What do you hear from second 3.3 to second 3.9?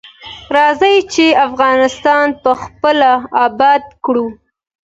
اباد